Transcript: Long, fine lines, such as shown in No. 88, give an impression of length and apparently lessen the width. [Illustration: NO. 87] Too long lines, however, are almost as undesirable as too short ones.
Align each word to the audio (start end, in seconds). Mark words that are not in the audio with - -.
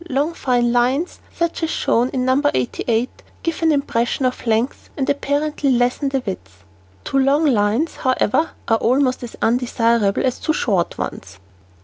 Long, 0.09 0.33
fine 0.33 0.71
lines, 0.73 1.19
such 1.31 1.61
as 1.61 1.69
shown 1.69 2.09
in 2.09 2.25
No. 2.25 2.41
88, 2.51 3.21
give 3.43 3.61
an 3.61 3.71
impression 3.71 4.25
of 4.25 4.47
length 4.47 4.89
and 4.97 5.07
apparently 5.07 5.69
lessen 5.69 6.09
the 6.09 6.23
width. 6.25 6.63
[Illustration: 7.05 7.23
NO. 7.23 7.23
87] 7.23 7.23
Too 7.23 7.25
long 7.29 7.45
lines, 7.53 7.95
however, 7.97 8.49
are 8.67 8.77
almost 8.77 9.21
as 9.21 9.35
undesirable 9.43 10.25
as 10.25 10.39
too 10.39 10.53
short 10.53 10.97
ones. 10.97 11.37